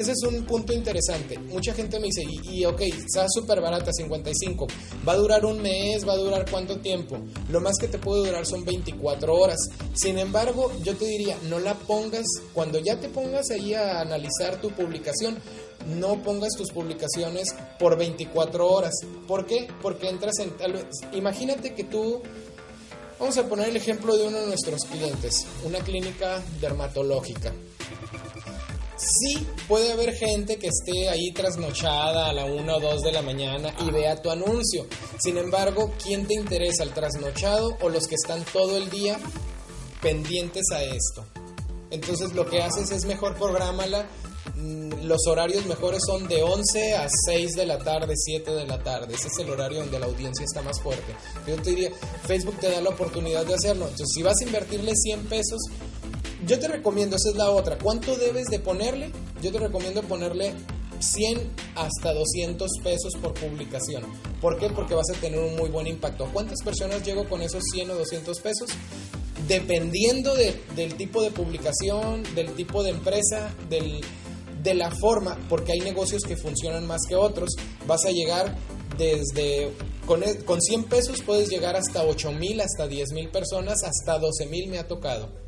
ese 0.00 0.12
es 0.12 0.22
un 0.22 0.44
punto 0.44 0.72
interesante. 0.72 1.38
Mucha 1.38 1.74
gente 1.74 2.00
me 2.00 2.06
dice, 2.06 2.24
y, 2.24 2.64
ok, 2.64 2.80
está 2.80 3.26
súper 3.28 3.60
barata, 3.60 3.92
55. 3.92 4.66
¿Va 5.06 5.12
a 5.12 5.16
durar 5.16 5.44
un 5.44 5.60
mes? 5.60 6.08
¿Va 6.08 6.14
a 6.14 6.16
durar 6.16 6.50
cuánto 6.50 6.78
tiempo? 6.78 7.18
Lo 7.50 7.60
más 7.60 7.76
que 7.78 7.86
te 7.86 7.98
puede 7.98 8.26
durar 8.26 8.46
son 8.46 8.64
24 8.64 9.34
horas. 9.34 9.58
Sin 9.92 10.18
embargo, 10.18 10.72
yo 10.82 10.96
te 10.96 11.04
diría, 11.04 11.36
no 11.50 11.58
la 11.58 11.74
pongas, 11.74 12.24
cuando 12.54 12.78
ya 12.78 12.98
te 12.98 13.10
pongas 13.10 13.50
ahí 13.50 13.74
a 13.74 14.00
analizar 14.00 14.58
tu 14.60 14.70
publicación, 14.70 15.36
no 15.86 16.22
pongas 16.22 16.54
tus 16.56 16.70
publicaciones 16.70 17.54
por 17.78 17.98
24 17.98 18.66
horas. 18.66 18.94
¿Por 19.28 19.44
qué? 19.44 19.68
Porque 19.82 20.08
entras 20.08 20.38
en 20.38 20.50
tal 20.56 20.86
imagínate 21.12 21.74
que 21.74 21.84
tú 21.84 22.22
Vamos 23.18 23.36
a 23.36 23.46
poner 23.46 23.68
el 23.68 23.76
ejemplo 23.76 24.16
de 24.16 24.26
uno 24.26 24.38
de 24.38 24.46
nuestros 24.46 24.80
clientes, 24.86 25.46
una 25.62 25.80
clínica 25.80 26.42
dermatológica. 26.58 27.52
Sí, 29.00 29.46
puede 29.66 29.92
haber 29.92 30.14
gente 30.14 30.58
que 30.58 30.68
esté 30.68 31.08
ahí 31.08 31.32
trasnochada 31.32 32.28
a 32.28 32.32
la 32.34 32.44
1 32.44 32.76
o 32.76 32.80
2 32.80 33.02
de 33.02 33.12
la 33.12 33.22
mañana 33.22 33.74
y 33.80 33.90
vea 33.90 34.20
tu 34.20 34.30
anuncio. 34.30 34.86
Sin 35.18 35.38
embargo, 35.38 35.92
¿quién 36.02 36.26
te 36.26 36.34
interesa, 36.34 36.82
el 36.82 36.92
trasnochado 36.92 37.78
o 37.80 37.88
los 37.88 38.06
que 38.06 38.16
están 38.16 38.44
todo 38.52 38.76
el 38.76 38.90
día 38.90 39.18
pendientes 40.02 40.64
a 40.72 40.82
esto? 40.82 41.24
Entonces 41.90 42.34
lo 42.34 42.44
que 42.44 42.62
haces 42.62 42.90
es 42.90 43.06
mejor 43.06 43.36
prográmala. 43.36 44.06
Mm, 44.54 45.06
los 45.06 45.26
horarios 45.26 45.64
mejores 45.64 46.02
son 46.06 46.28
de 46.28 46.42
11 46.42 46.94
a 46.96 47.08
6 47.08 47.52
de 47.52 47.64
la 47.64 47.78
tarde, 47.78 48.12
7 48.14 48.50
de 48.50 48.66
la 48.66 48.82
tarde. 48.82 49.14
Ese 49.14 49.28
es 49.28 49.38
el 49.38 49.48
horario 49.48 49.80
donde 49.80 49.98
la 49.98 50.06
audiencia 50.06 50.44
está 50.44 50.60
más 50.60 50.78
fuerte. 50.78 51.14
Yo 51.46 51.56
te 51.56 51.70
diría, 51.70 51.90
Facebook 52.26 52.58
te 52.60 52.70
da 52.70 52.82
la 52.82 52.90
oportunidad 52.90 53.46
de 53.46 53.54
hacerlo. 53.54 53.84
Entonces, 53.84 54.08
si 54.14 54.22
vas 54.22 54.38
a 54.40 54.44
invertirle 54.44 54.92
100 54.94 55.24
pesos, 55.24 55.60
yo 56.46 56.58
te 56.58 56.68
recomiendo, 56.68 57.16
esa 57.16 57.30
es 57.30 57.36
la 57.36 57.50
otra. 57.50 57.78
¿Cuánto 57.78 58.16
debes 58.16 58.46
de 58.46 58.58
ponerle? 58.58 59.10
Yo 59.42 59.52
te 59.52 59.58
recomiendo 59.58 60.02
ponerle 60.02 60.54
100 61.00 61.50
hasta 61.74 62.12
200 62.14 62.70
pesos 62.82 63.14
por 63.20 63.34
publicación. 63.34 64.04
¿Por 64.40 64.58
qué? 64.58 64.68
Porque 64.70 64.94
vas 64.94 65.10
a 65.10 65.20
tener 65.20 65.38
un 65.38 65.56
muy 65.56 65.70
buen 65.70 65.86
impacto. 65.86 66.28
¿Cuántas 66.32 66.62
personas 66.62 67.04
llego 67.04 67.28
con 67.28 67.42
esos 67.42 67.62
100 67.72 67.90
o 67.90 67.94
200 67.94 68.40
pesos? 68.40 68.70
Dependiendo 69.48 70.34
del 70.34 70.94
tipo 70.94 71.22
de 71.22 71.30
publicación, 71.30 72.22
del 72.34 72.52
tipo 72.52 72.82
de 72.82 72.90
empresa, 72.90 73.54
del, 73.68 74.00
de 74.62 74.74
la 74.74 74.90
forma, 74.90 75.38
porque 75.48 75.72
hay 75.72 75.80
negocios 75.80 76.22
que 76.22 76.36
funcionan 76.36 76.86
más 76.86 77.00
que 77.08 77.16
otros, 77.16 77.50
vas 77.86 78.04
a 78.04 78.10
llegar 78.10 78.56
desde 78.96 79.72
con, 80.06 80.22
con 80.44 80.60
100 80.60 80.84
pesos 80.84 81.22
puedes 81.22 81.48
llegar 81.48 81.76
hasta 81.76 82.02
8 82.02 82.32
mil, 82.32 82.60
hasta 82.60 82.86
10 82.86 83.12
mil 83.12 83.28
personas, 83.28 83.82
hasta 83.84 84.18
12 84.18 84.46
mil 84.46 84.68
me 84.68 84.78
ha 84.78 84.88
tocado 84.88 85.39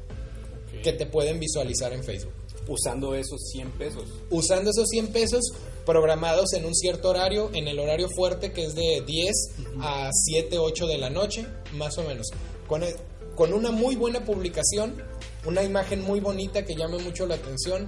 que 0.82 0.92
te 0.92 1.06
pueden 1.06 1.40
visualizar 1.40 1.92
en 1.92 2.04
Facebook. 2.04 2.32
Usando 2.68 3.14
esos 3.14 3.40
100 3.50 3.70
pesos. 3.72 4.04
Usando 4.30 4.70
esos 4.70 4.88
100 4.88 5.08
pesos 5.08 5.52
programados 5.84 6.52
en 6.52 6.64
un 6.64 6.74
cierto 6.74 7.10
horario, 7.10 7.50
en 7.54 7.66
el 7.68 7.78
horario 7.78 8.08
fuerte 8.08 8.52
que 8.52 8.64
es 8.64 8.74
de 8.74 9.02
10 9.04 9.32
a 9.80 10.10
7, 10.12 10.58
8 10.58 10.86
de 10.86 10.98
la 10.98 11.10
noche, 11.10 11.46
más 11.72 11.98
o 11.98 12.04
menos. 12.04 12.28
Con, 12.68 12.84
e, 12.84 12.94
con 13.34 13.52
una 13.52 13.70
muy 13.70 13.96
buena 13.96 14.24
publicación, 14.24 15.02
una 15.44 15.62
imagen 15.62 16.02
muy 16.02 16.20
bonita 16.20 16.64
que 16.64 16.76
llame 16.76 16.98
mucho 16.98 17.26
la 17.26 17.34
atención, 17.34 17.86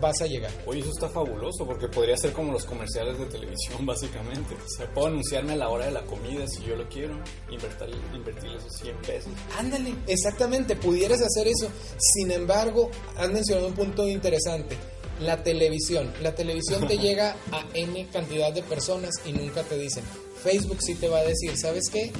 vas 0.00 0.20
a 0.20 0.26
llegar. 0.26 0.50
Oye, 0.66 0.80
eso 0.80 0.90
está 0.90 1.08
fabuloso 1.08 1.66
porque 1.66 1.88
podría 1.88 2.16
ser 2.16 2.32
como 2.32 2.52
los 2.52 2.64
comerciales 2.64 3.18
de 3.18 3.26
televisión, 3.26 3.84
básicamente. 3.86 4.54
O 4.54 4.68
sea, 4.68 4.92
puedo 4.92 5.08
anunciarme 5.08 5.52
a 5.52 5.56
la 5.56 5.68
hora 5.68 5.86
de 5.86 5.92
la 5.92 6.02
comida 6.02 6.46
si 6.46 6.64
yo 6.64 6.76
lo 6.76 6.88
quiero, 6.88 7.14
invertir, 7.50 7.96
invertir 8.14 8.50
esos 8.50 8.72
100 8.80 8.96
pesos. 8.98 9.32
Ándale, 9.58 9.94
exactamente, 10.06 10.76
pudieras 10.76 11.20
hacer 11.20 11.48
eso. 11.48 11.68
Sin 11.98 12.30
embargo, 12.30 12.90
has 13.16 13.30
mencionado 13.30 13.68
un 13.68 13.74
punto 13.74 14.08
interesante. 14.08 14.76
La 15.20 15.42
televisión. 15.42 16.10
La 16.22 16.34
televisión 16.34 16.88
te 16.88 16.96
llega 16.98 17.36
a 17.52 17.66
N 17.74 18.08
cantidad 18.10 18.52
de 18.52 18.62
personas 18.62 19.14
y 19.26 19.32
nunca 19.32 19.62
te 19.62 19.76
dicen. 19.76 20.02
Facebook 20.42 20.78
sí 20.80 20.94
te 20.94 21.08
va 21.08 21.18
a 21.18 21.24
decir, 21.24 21.54
¿sabes 21.58 21.90
qué? 21.92 22.10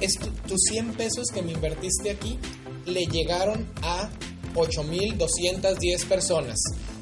Es 0.00 0.18
tus 0.18 0.60
100 0.68 0.92
pesos 0.92 1.28
que 1.32 1.40
me 1.40 1.52
invertiste 1.52 2.10
aquí 2.10 2.38
le 2.86 3.06
llegaron 3.06 3.66
a 3.82 4.10
8.210 4.54 6.06
personas. 6.06 6.58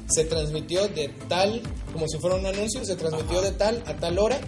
Se 0.09 0.25
transmitió 0.25 0.87
de 0.87 1.09
tal, 1.27 1.61
como 1.93 2.07
si 2.07 2.17
fuera 2.17 2.35
un 2.35 2.45
anuncio, 2.45 2.83
se 2.83 2.95
transmitió 2.95 3.41
de 3.41 3.51
tal 3.51 3.83
a 3.85 3.95
tal 3.95 4.19
hora. 4.19 4.39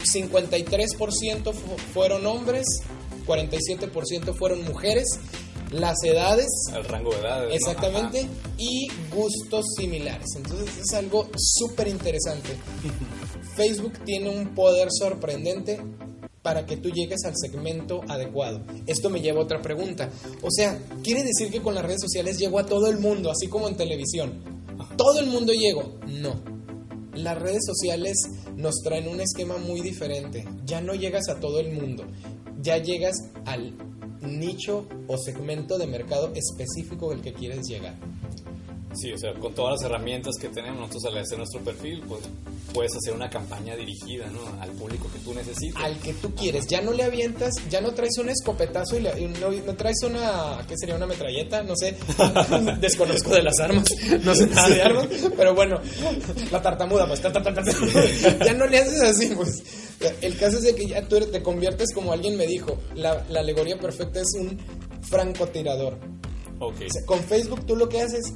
53% 0.00 1.52
fueron 1.92 2.26
hombres, 2.26 2.64
47% 3.26 4.34
fueron 4.34 4.64
mujeres, 4.64 5.06
las 5.70 6.02
edades. 6.02 6.48
El 6.74 6.84
rango 6.84 7.10
de 7.10 7.20
edades. 7.20 7.54
Exactamente. 7.54 8.26
Y 8.56 8.88
gustos 9.14 9.66
similares. 9.76 10.26
Entonces 10.36 10.78
es 10.78 10.94
algo 10.94 11.28
súper 11.36 11.88
interesante. 11.88 12.56
Facebook 13.56 13.92
tiene 14.04 14.30
un 14.30 14.54
poder 14.54 14.88
sorprendente 14.90 15.80
para 16.42 16.64
que 16.64 16.76
tú 16.76 16.90
llegues 16.90 17.24
al 17.24 17.34
segmento 17.36 18.00
adecuado. 18.08 18.62
Esto 18.86 19.10
me 19.10 19.20
lleva 19.20 19.40
a 19.40 19.44
otra 19.44 19.60
pregunta. 19.60 20.10
O 20.42 20.50
sea, 20.50 20.78
¿quiere 21.02 21.22
decir 21.22 21.50
que 21.50 21.60
con 21.60 21.74
las 21.74 21.84
redes 21.84 22.00
sociales 22.00 22.38
llego 22.38 22.58
a 22.58 22.66
todo 22.66 22.88
el 22.88 22.98
mundo, 22.98 23.30
así 23.30 23.48
como 23.48 23.68
en 23.68 23.76
televisión? 23.76 24.32
¿Todo 24.96 25.20
el 25.20 25.26
mundo 25.26 25.52
llego? 25.52 25.98
No. 26.06 26.40
Las 27.14 27.38
redes 27.38 27.64
sociales 27.66 28.16
nos 28.56 28.76
traen 28.82 29.08
un 29.08 29.20
esquema 29.20 29.58
muy 29.58 29.80
diferente. 29.80 30.46
Ya 30.64 30.80
no 30.80 30.94
llegas 30.94 31.28
a 31.28 31.40
todo 31.40 31.60
el 31.60 31.72
mundo, 31.72 32.04
ya 32.62 32.78
llegas 32.78 33.16
al 33.44 33.74
nicho 34.22 34.86
o 35.08 35.16
segmento 35.18 35.78
de 35.78 35.86
mercado 35.86 36.32
específico 36.34 37.10
del 37.10 37.20
que 37.20 37.32
quieres 37.32 37.66
llegar. 37.66 37.96
Sí, 38.94 39.12
o 39.12 39.18
sea, 39.18 39.32
con 39.34 39.54
todas 39.54 39.80
las 39.80 39.90
herramientas 39.90 40.34
que 40.40 40.48
tenemos 40.48 40.80
nosotros 40.80 41.04
al 41.06 41.18
hacer 41.18 41.38
nuestro 41.38 41.60
perfil, 41.60 42.02
pues 42.08 42.22
puedes 42.72 42.92
hacer 42.96 43.14
una 43.14 43.30
campaña 43.30 43.76
dirigida, 43.76 44.26
¿no? 44.26 44.40
Al 44.60 44.70
público 44.70 45.08
que 45.12 45.20
tú 45.20 45.32
necesitas. 45.32 45.82
Al 45.82 45.96
que 46.00 46.12
tú 46.14 46.34
quieres. 46.34 46.66
Ya 46.66 46.80
no 46.80 46.92
le 46.92 47.04
avientas, 47.04 47.54
ya 47.68 47.80
no 47.80 47.92
traes 47.92 48.18
un 48.18 48.30
escopetazo 48.30 48.98
y, 48.98 49.02
no, 49.28 49.74
traes 49.76 50.02
una, 50.02 50.64
¿qué 50.66 50.74
sería? 50.76 50.96
Una 50.96 51.06
metralleta, 51.06 51.62
no 51.62 51.76
sé. 51.76 51.96
Desconozco 52.80 53.30
de 53.30 53.42
las 53.42 53.58
armas, 53.60 53.84
no 54.24 54.34
sé 54.34 54.46
nada 54.48 54.68
de 54.68 54.82
armas, 54.82 55.06
pero 55.36 55.54
bueno, 55.54 55.80
la 56.50 56.60
tartamuda, 56.60 57.06
pues. 57.06 57.22
ya 58.44 58.54
no 58.54 58.66
le 58.66 58.78
haces 58.78 59.02
así, 59.02 59.34
pues. 59.34 59.62
El 60.20 60.36
caso 60.36 60.56
es 60.56 60.62
de 60.62 60.74
que 60.74 60.86
ya 60.86 61.06
tú 61.06 61.20
te 61.20 61.42
conviertes 61.42 61.92
como 61.94 62.12
alguien 62.12 62.36
me 62.36 62.46
dijo, 62.46 62.78
la, 62.94 63.24
la 63.28 63.40
alegoría 63.40 63.78
perfecta 63.78 64.20
es 64.20 64.32
un 64.34 64.58
francotirador. 65.02 65.98
Okay. 66.62 66.88
con 67.06 67.20
Facebook 67.20 67.64
tú 67.64 67.74
lo 67.74 67.88
que 67.88 68.02
haces, 68.02 68.34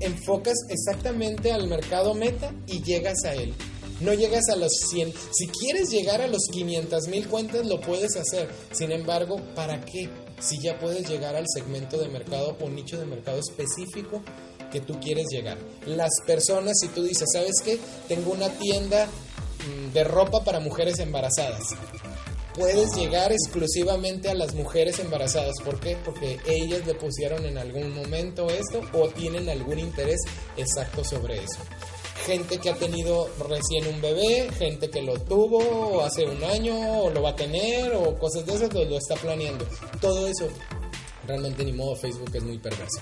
enfocas 0.00 0.54
exactamente 0.68 1.52
al 1.52 1.68
mercado 1.68 2.14
meta 2.14 2.52
y 2.66 2.82
llegas 2.82 3.24
a 3.24 3.34
él. 3.34 3.54
No 4.00 4.12
llegas 4.12 4.48
a 4.52 4.56
los 4.56 4.72
100. 4.90 5.12
Si 5.32 5.46
quieres 5.48 5.90
llegar 5.90 6.20
a 6.20 6.26
los 6.26 6.48
500 6.50 7.08
mil 7.08 7.28
cuentas, 7.28 7.64
lo 7.66 7.80
puedes 7.80 8.16
hacer. 8.16 8.48
Sin 8.72 8.90
embargo, 8.90 9.40
¿para 9.54 9.84
qué? 9.84 10.08
Si 10.40 10.60
ya 10.60 10.78
puedes 10.78 11.08
llegar 11.08 11.36
al 11.36 11.46
segmento 11.48 11.98
de 11.98 12.08
mercado 12.08 12.56
o 12.60 12.68
nicho 12.68 12.98
de 12.98 13.06
mercado 13.06 13.38
específico 13.38 14.22
que 14.72 14.80
tú 14.80 14.98
quieres 14.98 15.26
llegar. 15.30 15.58
Las 15.86 16.10
personas, 16.26 16.78
si 16.80 16.88
tú 16.88 17.04
dices, 17.04 17.28
¿sabes 17.32 17.62
qué? 17.64 17.78
Tengo 18.08 18.32
una 18.32 18.48
tienda 18.48 19.06
mm, 19.06 19.92
de 19.92 20.04
ropa 20.04 20.42
para 20.42 20.58
mujeres 20.58 20.98
embarazadas 20.98 21.62
puedes 22.54 22.94
llegar 22.96 23.32
exclusivamente 23.32 24.30
a 24.30 24.34
las 24.34 24.54
mujeres 24.54 24.98
embarazadas. 24.98 25.54
¿Por 25.64 25.80
qué? 25.80 25.96
Porque 26.04 26.38
ellas 26.46 26.86
le 26.86 26.94
pusieron 26.94 27.44
en 27.44 27.58
algún 27.58 27.94
momento 27.94 28.48
esto 28.48 28.80
o 28.92 29.08
tienen 29.08 29.48
algún 29.48 29.78
interés 29.78 30.20
exacto 30.56 31.04
sobre 31.04 31.42
eso. 31.42 31.58
Gente 32.26 32.58
que 32.58 32.70
ha 32.70 32.74
tenido 32.74 33.28
recién 33.48 33.86
un 33.86 34.00
bebé, 34.00 34.48
gente 34.56 34.88
que 34.88 35.02
lo 35.02 35.18
tuvo 35.18 36.02
hace 36.02 36.24
un 36.24 36.42
año 36.42 37.02
o 37.02 37.10
lo 37.10 37.22
va 37.22 37.30
a 37.30 37.36
tener 37.36 37.92
o 37.94 38.18
cosas 38.18 38.46
de 38.46 38.54
esas, 38.54 38.70
pues 38.70 38.88
lo 38.88 38.96
está 38.96 39.14
planeando. 39.16 39.66
Todo 40.00 40.26
eso 40.26 40.48
realmente 41.26 41.64
ni 41.64 41.72
modo 41.72 41.96
Facebook 41.96 42.30
es 42.34 42.42
muy 42.42 42.58
perverso. 42.58 43.00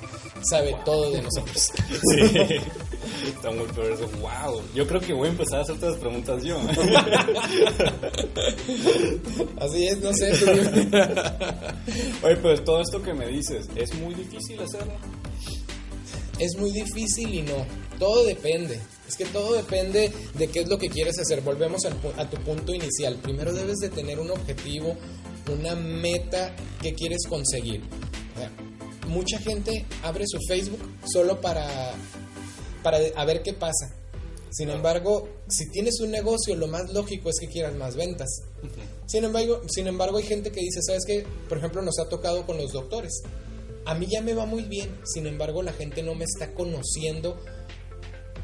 Sabe 0.49 0.77
todo 0.85 1.11
de 1.11 1.23
nosotros. 1.23 1.71
Sí, 1.89 2.21
está 3.27 3.51
muy 3.51 3.67
perverso. 3.67 4.09
Wow. 4.21 4.63
Yo 4.75 4.87
creo 4.87 5.01
que 5.01 5.13
voy 5.13 5.29
a 5.29 5.31
empezar 5.31 5.61
a 5.61 5.63
hacer 5.63 5.77
todas 5.77 5.93
las 5.95 6.01
preguntas 6.01 6.43
yo. 6.45 6.59
Así 9.61 9.87
es, 9.87 9.99
no 9.99 10.13
sé. 10.15 10.33
Oye, 12.23 12.37
pues 12.37 12.65
todo 12.65 12.81
esto 12.81 13.03
que 13.03 13.15
me 13.15 13.27
dices, 13.27 13.69
¿es 13.75 13.95
muy 13.95 14.15
difícil 14.15 14.61
hacerlo? 14.61 14.93
Es 16.39 16.57
muy 16.59 16.71
difícil 16.73 17.35
y 17.35 17.43
no. 17.43 17.67
Todo 17.99 18.25
depende. 18.25 18.81
Es 19.07 19.17
que 19.17 19.27
todo 19.27 19.53
depende 19.55 20.11
de 20.35 20.49
qué 20.49 20.61
es 20.61 20.69
lo 20.69 20.79
que 20.79 20.89
quieres 20.89 21.19
hacer. 21.19 21.43
Volvemos 21.43 21.83
a 21.85 22.31
tu 22.31 22.37
punto 22.39 22.73
inicial. 22.73 23.17
Primero 23.17 23.53
debes 23.53 23.79
de 23.79 23.91
tener 23.91 24.19
un 24.19 24.31
objetivo, 24.31 24.97
una 25.53 25.75
meta 25.75 26.55
que 26.81 26.95
quieres 26.95 27.27
conseguir. 27.29 27.83
Mucha 29.09 29.39
gente 29.39 29.85
abre 30.03 30.25
su 30.27 30.39
Facebook 30.49 30.81
solo 31.13 31.41
para, 31.41 31.95
para 32.83 32.99
a 33.17 33.25
ver 33.25 33.43
qué 33.43 33.53
pasa. 33.53 33.95
Sin 34.51 34.69
embargo, 34.69 35.29
si 35.49 35.71
tienes 35.71 35.99
un 36.01 36.11
negocio, 36.11 36.55
lo 36.57 36.67
más 36.67 36.93
lógico 36.93 37.31
es 37.31 37.37
que 37.41 37.49
quieras 37.49 37.75
más 37.75 37.97
ventas. 37.97 38.29
Sin 39.07 39.25
embargo, 39.25 39.63
sin 39.69 39.87
embargo, 39.87 40.19
hay 40.19 40.25
gente 40.25 40.53
que 40.53 40.61
dice, 40.61 40.83
¿sabes 40.83 41.05
qué? 41.07 41.25
Por 41.49 41.59
ejemplo, 41.59 41.81
nos 41.81 41.99
ha 41.99 42.09
tocado 42.09 42.45
con 42.45 42.59
los 42.59 42.73
doctores. 42.73 43.23
A 43.87 43.95
mí 43.95 44.07
ya 44.07 44.21
me 44.21 44.35
va 44.35 44.45
muy 44.45 44.65
bien, 44.65 44.95
sin 45.05 45.27
embargo, 45.27 45.63
la 45.63 45.73
gente 45.73 46.03
no 46.03 46.15
me 46.15 46.25
está 46.25 46.53
conociendo 46.53 47.43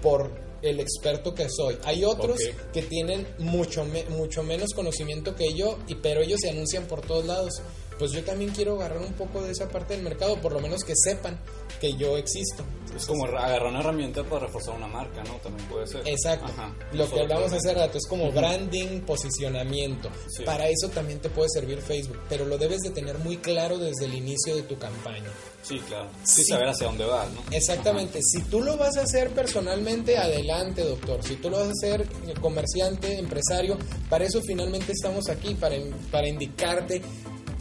por 0.02 0.30
el 0.62 0.80
experto 0.80 1.34
que 1.34 1.48
soy. 1.48 1.76
Hay 1.84 2.04
otros 2.04 2.40
que 2.72 2.82
tienen 2.82 3.26
mucho, 3.38 3.86
mucho 4.08 4.42
menos 4.42 4.72
conocimiento 4.74 5.36
que 5.36 5.52
yo, 5.54 5.78
y, 5.86 5.96
pero 5.96 6.22
ellos 6.22 6.40
se 6.40 6.50
anuncian 6.50 6.86
por 6.86 7.02
todos 7.02 7.26
lados. 7.26 7.62
Pues 7.98 8.12
yo 8.12 8.22
también 8.22 8.50
quiero 8.50 8.76
agarrar 8.76 8.98
un 8.98 9.12
poco 9.14 9.42
de 9.42 9.52
esa 9.52 9.68
parte 9.68 9.94
del 9.94 10.02
mercado, 10.02 10.40
por 10.40 10.52
lo 10.52 10.60
menos 10.60 10.84
que 10.84 10.94
sepan 10.96 11.38
que 11.80 11.94
yo 11.94 12.16
existo. 12.16 12.64
Es 12.96 13.06
como 13.06 13.26
agarrar 13.26 13.66
una 13.66 13.80
herramienta 13.80 14.24
para 14.24 14.46
reforzar 14.46 14.74
una 14.74 14.88
marca, 14.88 15.22
¿no? 15.24 15.34
También 15.34 15.68
puede 15.68 15.86
ser. 15.86 16.06
Exacto. 16.06 16.52
Lo 16.92 17.08
que 17.08 17.20
hablamos 17.20 17.52
hace 17.52 17.74
rato 17.74 17.98
es 17.98 18.06
como 18.08 18.32
branding, 18.32 19.00
posicionamiento. 19.02 20.10
Para 20.44 20.68
eso 20.68 20.88
también 20.88 21.20
te 21.20 21.28
puede 21.28 21.48
servir 21.50 21.80
Facebook, 21.80 22.18
pero 22.28 22.44
lo 22.44 22.58
debes 22.58 22.80
de 22.80 22.90
tener 22.90 23.18
muy 23.18 23.36
claro 23.36 23.78
desde 23.78 24.06
el 24.06 24.14
inicio 24.14 24.56
de 24.56 24.62
tu 24.62 24.78
campaña. 24.78 25.30
Sí, 25.62 25.78
claro. 25.80 26.08
Sí, 26.22 26.44
saber 26.44 26.68
hacia 26.68 26.86
dónde 26.86 27.04
vas, 27.04 27.30
¿no? 27.32 27.42
Exactamente. 27.50 28.20
Si 28.22 28.42
tú 28.42 28.62
lo 28.62 28.76
vas 28.76 28.96
a 28.96 29.02
hacer 29.02 29.30
personalmente, 29.30 30.16
adelante, 30.16 30.82
doctor. 30.82 31.22
Si 31.22 31.36
tú 31.36 31.50
lo 31.50 31.58
vas 31.58 31.68
a 31.68 31.72
hacer 31.72 32.02
eh, 32.02 32.34
comerciante, 32.40 33.18
empresario, 33.18 33.76
para 34.08 34.24
eso 34.24 34.40
finalmente 34.42 34.92
estamos 34.92 35.28
aquí, 35.28 35.54
para, 35.54 35.76
para 36.10 36.26
indicarte 36.26 37.02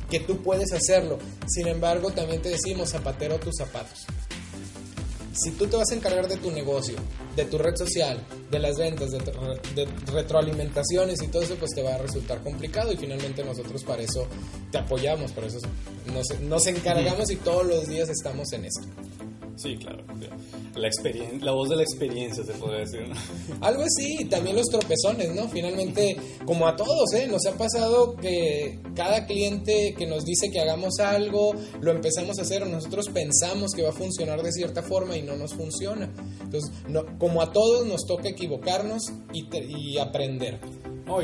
que 0.10 0.20
tú 0.20 0.42
puedes 0.42 0.72
hacerlo. 0.74 1.18
Sin 1.48 1.68
embargo, 1.68 2.12
también 2.12 2.42
te 2.42 2.50
decimos 2.50 2.90
zapatero 2.90 3.40
tus 3.40 3.56
zapatos. 3.58 4.06
Si 5.34 5.52
tú 5.52 5.68
te 5.68 5.78
vas 5.78 5.92
a 5.92 5.96
encargar 5.96 6.28
de 6.28 6.38
tu 6.38 6.50
negocio, 6.50 6.96
de 7.36 7.46
tu 7.46 7.60
red 7.60 7.76
social, 7.76 8.20
de 8.50 8.58
las 8.60 8.76
ventas, 8.78 9.12
de, 9.12 9.88
retroalimentaciones 10.12 11.22
y 11.22 11.28
todo 11.28 11.44
eso, 11.44 11.56
pues 11.58 11.72
te 11.76 11.84
va 11.84 11.94
a 11.94 11.98
resultar 12.00 12.42
complicado 12.42 12.92
y 12.92 12.98
finalmente 12.98 13.44
nosotros 13.44 13.84
para 13.84 14.02
eso 14.02 14.28
te 14.72 14.80
apoyamos, 14.80 15.32
por 15.34 15.44
eso 15.44 15.60
nos, 16.12 16.40
nos 16.42 16.66
encargamos 16.66 17.30
y 17.30 17.36
todos 17.36 17.68
los 17.68 17.88
días 17.88 18.10
estamos 18.10 18.52
en 18.54 18.66
eso. 18.66 18.82
Sí, 19.58 19.76
claro. 19.76 20.04
La, 20.76 20.88
experiencia, 20.88 21.40
la 21.42 21.52
voz 21.52 21.70
de 21.70 21.78
la 21.78 21.82
experiencia, 21.82 22.44
se 22.44 22.54
podría 22.54 22.82
decir. 22.82 23.02
Algo 23.62 23.82
así, 23.82 24.18
y 24.20 24.26
también 24.26 24.56
los 24.56 24.68
tropezones, 24.68 25.34
¿no? 25.34 25.50
Finalmente, 25.50 26.16
como 26.46 26.68
a 26.68 26.76
todos, 26.76 27.12
¿eh? 27.14 27.28
Nos 27.28 27.44
ha 27.48 27.58
pasado 27.58 28.16
que 28.16 28.80
cada 28.96 29.26
cliente 29.26 29.96
que 29.98 30.06
nos 30.06 30.26
dice 30.26 30.52
que 30.52 30.60
hagamos 30.60 31.00
algo, 31.00 31.56
lo 31.82 31.92
empezamos 31.92 32.38
a 32.38 32.44
hacer, 32.44 32.68
nosotros 32.68 33.08
pensamos 33.12 33.72
que 33.74 33.82
va 33.82 33.90
a 33.90 33.94
funcionar 33.94 34.44
de 34.44 34.52
cierta 34.52 34.84
forma 34.84 35.18
y 35.18 35.24
no 35.24 35.36
nos 35.36 35.56
funciona. 35.56 36.08
Entonces, 36.40 36.72
no, 36.88 37.18
como 37.18 37.42
a 37.42 37.52
todos, 37.52 37.88
nos 37.88 38.06
toca 38.06 38.30
equivocarnos 38.30 39.12
y, 39.34 39.48
y 39.58 39.98
aprender. 39.98 40.60
No, 41.08 41.22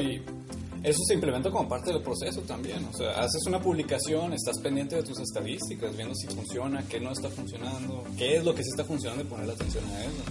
eso 0.84 1.00
se 1.08 1.14
implementa 1.14 1.50
como 1.50 1.68
parte 1.68 1.94
del 1.94 2.02
proceso 2.02 2.42
también. 2.42 2.86
O 2.86 2.94
sea, 2.94 3.12
haces 3.12 3.46
una 3.48 3.62
publicación, 3.62 4.34
estás 4.34 4.60
pendiente 4.60 4.98
de 4.98 5.04
tus 5.04 5.18
estadísticas, 5.20 5.96
viendo 5.96 6.14
si 6.14 6.28
funciona, 6.28 6.86
qué 6.88 7.00
no 7.00 7.12
está 7.12 7.30
funcionando, 7.30 8.04
qué 8.18 8.36
es 8.36 8.44
lo 8.44 8.54
que 8.54 8.64
sí 8.64 8.70
está 8.70 8.84
funcionando 8.84 9.24
y 9.24 9.28
poner 9.28 9.50
atención 9.50 9.86
a 9.86 10.04
eso. 10.04 10.24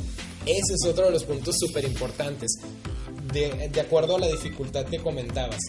Ese 0.45 0.75
es 0.75 0.87
otro 0.87 1.07
de 1.07 1.13
los 1.13 1.25
puntos 1.25 1.57
súper 1.59 1.85
importantes. 1.87 2.53
De, 3.33 3.71
de, 3.73 3.81
acuerdo 3.81 4.17
a 4.17 4.21
la 4.21 4.27
dificultad 4.27 4.85
que 4.85 4.99
comentabas. 4.99 5.61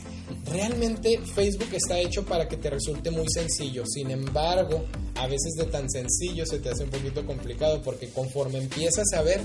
Realmente 0.52 1.22
Facebook 1.34 1.70
está 1.72 1.98
hecho 1.98 2.26
para 2.26 2.50
que 2.50 2.58
te 2.58 2.70
resulte 2.70 3.10
muy 3.10 3.26
sencillo. 3.30 3.86
Sin 3.86 4.12
embargo, 4.12 4.84
a 5.16 5.28
veces 5.28 5.54
de 5.58 5.66
tan 5.66 5.90
sencillo 5.90 6.46
se 6.46 6.60
te 6.60 6.70
hace 6.70 6.84
un 6.84 6.90
poquito 6.90 7.26
complicado 7.26 7.82
porque 7.82 8.10
conforme 8.10 8.58
empiezas 8.58 9.06
a 9.14 9.22
ver, 9.22 9.40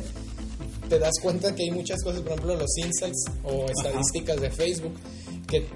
te 0.88 0.98
das 0.98 1.12
cuenta 1.22 1.54
que 1.54 1.62
hay 1.64 1.70
muchas 1.70 2.02
cosas, 2.02 2.22
por 2.22 2.32
ejemplo, 2.32 2.56
los 2.56 2.76
insights 2.78 3.26
o 3.44 3.66
estadísticas 3.66 4.40
de 4.40 4.50
Facebook 4.50 4.94
que 5.48 5.66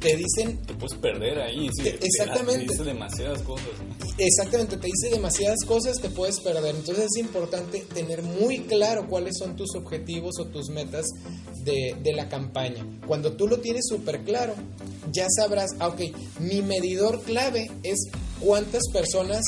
te 0.00 0.16
dicen... 0.16 0.58
Te 0.66 0.74
puedes 0.74 0.98
perder 0.98 1.38
ahí, 1.40 1.68
sí, 1.72 1.88
exactamente. 1.88 2.66
Te, 2.66 2.72
dice 2.72 2.84
demasiadas 2.84 3.42
cosas. 3.42 3.68
Exactamente, 4.18 4.76
te 4.76 4.88
dice 4.88 5.10
demasiadas 5.10 5.64
cosas, 5.64 5.96
te 6.00 6.10
puedes 6.10 6.40
perder. 6.40 6.74
Entonces 6.74 7.04
es 7.04 7.20
importante 7.20 7.86
tener 7.94 8.22
muy 8.22 8.60
claro 8.60 9.06
cuáles 9.06 9.38
son 9.38 9.54
tus 9.54 9.74
objetivos 9.76 10.38
o 10.40 10.46
tus 10.46 10.70
metas 10.70 11.06
de, 11.64 11.96
de 12.02 12.12
la 12.12 12.28
campaña. 12.28 12.84
Cuando 13.06 13.34
tú 13.34 13.46
lo 13.46 13.60
tienes 13.60 13.86
súper 13.88 14.22
claro, 14.22 14.54
ya 15.12 15.26
sabrás, 15.34 15.70
ah, 15.78 15.88
ok, 15.88 16.00
mi 16.40 16.62
medidor 16.62 17.22
clave 17.22 17.70
es 17.82 18.08
cuántas 18.40 18.82
personas 18.92 19.44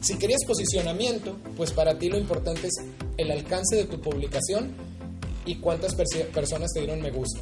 Si 0.00 0.16
querías 0.16 0.44
posicionamiento, 0.46 1.36
pues 1.58 1.72
para 1.72 1.98
ti 1.98 2.08
lo 2.08 2.16
importante 2.16 2.68
es 2.68 2.74
el 3.18 3.30
alcance 3.30 3.76
de 3.76 3.84
tu 3.84 4.00
publicación 4.00 4.74
y 5.44 5.56
cuántas 5.56 5.94
personas 5.94 6.70
te 6.72 6.80
dieron 6.80 7.02
me 7.02 7.10
gusta. 7.10 7.40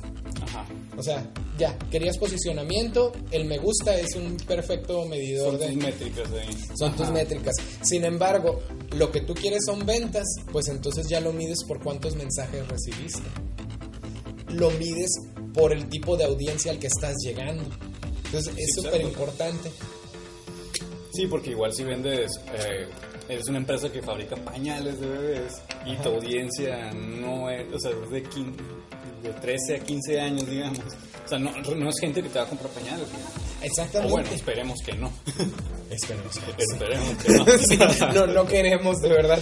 O 0.99 1.02
sea, 1.02 1.25
ya, 1.57 1.78
querías 1.93 2.19
posicionamiento, 2.19 3.12
el 3.31 3.45
me 3.45 3.59
gusta 3.59 3.97
es 3.97 4.17
un 4.17 4.37
perfecto 4.37 5.07
medidor 5.07 5.52
son 5.52 5.61
de... 5.61 5.67
Tus 5.69 5.76
métricas 5.76 6.33
ahí. 6.33 6.67
Son 6.76 6.97
tus 6.97 7.11
métricas. 7.11 7.55
Sin 7.83 8.05
embargo, 8.05 8.61
lo 8.97 9.12
que 9.12 9.21
tú 9.21 9.33
quieres 9.33 9.61
son 9.64 9.87
ventas, 9.87 10.26
pues 10.50 10.67
entonces 10.67 11.07
ya 11.09 11.21
lo 11.21 11.33
mides 11.33 11.62
por 11.69 11.81
cuántos 11.81 12.17
mensajes 12.17 12.67
recibiste. 12.67 13.23
Lo 14.49 14.73
mides 14.73 15.12
por 15.55 15.73
el 15.73 15.88
tipo 15.88 16.17
de 16.17 16.25
audiencia 16.25 16.73
al 16.73 16.81
que 16.81 16.88
estás 16.88 17.14
llegando. 17.25 17.62
Entonces 18.25 18.52
es 18.57 18.75
súper 18.75 19.00
importante. 19.00 19.71
Sí, 21.12 21.28
porque 21.28 21.50
igual 21.50 21.73
si 21.73 21.85
vendes, 21.85 22.40
eh, 22.55 22.88
eres 23.28 23.49
una 23.49 23.59
empresa 23.59 23.90
que 23.93 24.02
fabrica 24.02 24.35
pañales 24.35 25.00
de 25.00 25.07
bebés 25.07 25.62
y 25.87 25.95
tu 25.97 26.09
audiencia 26.09 26.93
no 26.93 27.49
es, 27.50 27.73
o 27.73 27.78
sea, 27.78 27.93
de, 28.11 28.23
de 29.23 29.31
13 29.31 29.77
a 29.77 29.79
15 29.81 30.21
años, 30.21 30.49
digamos. 30.49 30.81
O 31.25 31.29
sea, 31.29 31.39
no, 31.39 31.51
no, 31.53 31.89
es 31.91 32.01
gente 32.01 32.23
que 32.23 32.29
te 32.29 32.39
va 32.39 32.45
a 32.45 32.49
comprar 32.49 32.71
pañales. 32.71 33.07
Exactamente. 33.63 34.13
O 34.13 34.17
bueno, 34.17 34.31
esperemos 34.31 34.79
que 34.85 34.93
no. 34.95 35.11
Esperemos 35.90 36.38
que 36.38 36.52
no. 36.52 36.59
Esperemos 36.59 37.66
que 37.66 37.76
no. 37.76 38.12
no, 38.26 38.26
no 38.26 38.47
queremos 38.47 39.00
de 39.00 39.09
verdad 39.09 39.40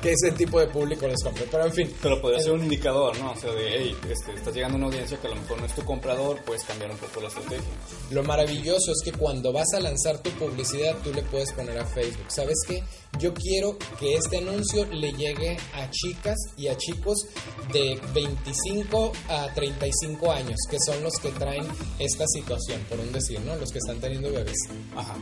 que 0.00 0.12
ese 0.12 0.32
tipo 0.32 0.60
de 0.60 0.68
público 0.68 1.06
les 1.06 1.22
compre. 1.22 1.46
Pero 1.50 1.66
en 1.66 1.72
fin. 1.72 1.94
Pero 2.02 2.20
podría 2.20 2.40
ser 2.40 2.52
un 2.52 2.62
indicador, 2.64 3.18
¿no? 3.18 3.32
O 3.32 3.36
sea, 3.36 3.52
de, 3.52 3.68
hey, 3.68 3.96
este, 4.10 4.32
estás 4.34 4.54
llegando 4.54 4.76
a 4.76 4.78
una 4.78 4.86
audiencia 4.86 5.18
que 5.18 5.26
a 5.26 5.30
lo 5.30 5.36
mejor 5.36 5.60
no 5.60 5.66
es 5.66 5.74
tu 5.74 5.84
comprador, 5.84 6.42
puedes 6.44 6.64
cambiar 6.64 6.90
un 6.90 6.98
poco 6.98 7.20
la 7.20 7.28
estrategia. 7.28 7.68
Lo 8.10 8.22
maravilloso 8.22 8.92
es 8.92 9.02
que 9.04 9.12
cuando 9.12 9.52
vas 9.52 9.72
a 9.74 9.80
lanzar 9.80 10.18
tu 10.18 10.30
publicidad, 10.30 10.96
tú 11.02 11.12
le 11.12 11.22
puedes 11.22 11.52
poner 11.52 11.78
a 11.78 11.86
Facebook. 11.86 12.26
¿Sabes 12.28 12.58
qué? 12.66 12.82
Yo 13.18 13.32
quiero 13.34 13.78
que 13.98 14.14
este 14.14 14.38
anuncio 14.38 14.84
le 14.86 15.12
llegue 15.12 15.56
a 15.74 15.90
chicas 15.90 16.36
y 16.56 16.68
a 16.68 16.76
chicos 16.76 17.26
de 17.72 17.98
25 18.14 19.12
a 19.28 19.52
35 19.54 20.30
años, 20.30 20.56
que 20.70 20.78
son 20.78 21.02
los 21.02 21.14
que 21.14 21.30
traen 21.30 21.66
esta 21.98 22.26
situación, 22.26 22.80
por 22.88 23.00
un 23.00 23.10
decir, 23.12 23.40
¿no? 23.40 23.56
Los 23.56 23.72
que 23.72 23.78
están 23.78 23.98
teniendo 23.98 24.30
bebés. 24.30 24.58
Ajá 24.94 25.16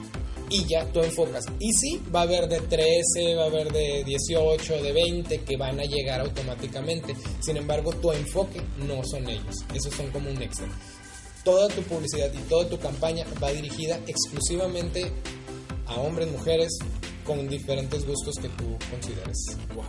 y 0.48 0.55
ya 0.64 0.84
tú 0.92 1.00
enfocas. 1.00 1.44
Y 1.58 1.72
sí, 1.72 2.00
va 2.14 2.20
a 2.20 2.22
haber 2.22 2.48
de 2.48 2.60
13, 2.60 3.34
va 3.34 3.44
a 3.44 3.46
haber 3.46 3.72
de 3.72 4.04
18, 4.04 4.82
de 4.82 4.92
20 4.92 5.40
que 5.40 5.56
van 5.56 5.78
a 5.80 5.84
llegar 5.84 6.20
automáticamente. 6.20 7.14
Sin 7.40 7.56
embargo, 7.56 7.92
tu 7.92 8.12
enfoque 8.12 8.60
no 8.78 9.02
son 9.04 9.28
ellos. 9.28 9.56
Esos 9.74 9.94
son 9.94 10.10
como 10.10 10.30
un 10.30 10.40
extra. 10.40 10.66
Toda 11.44 11.68
tu 11.68 11.82
publicidad 11.82 12.32
y 12.32 12.38
toda 12.48 12.68
tu 12.68 12.78
campaña 12.78 13.24
va 13.42 13.52
dirigida 13.52 14.00
exclusivamente 14.06 15.12
a 15.86 15.94
hombres, 16.00 16.30
mujeres, 16.30 16.76
con 17.24 17.48
diferentes 17.48 18.06
gustos 18.06 18.36
que 18.36 18.48
tú 18.48 18.76
consideres. 18.90 19.36
Wow. 19.74 19.84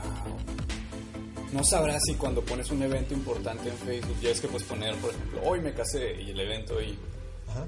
No 1.54 1.64
sabrás 1.64 2.02
si 2.06 2.16
cuando 2.16 2.44
pones 2.44 2.70
un 2.72 2.82
evento 2.84 3.14
importante 3.14 3.70
en 3.70 3.78
Facebook, 3.78 4.18
ya 4.22 4.32
es 4.32 4.42
que 4.42 4.48
puedes 4.48 4.68
poner, 4.68 4.96
por 4.98 5.12
ejemplo, 5.12 5.42
hoy 5.46 5.62
me 5.62 5.74
casé 5.74 6.22
y 6.22 6.32
el 6.32 6.40
evento 6.40 6.82
y 6.82 6.98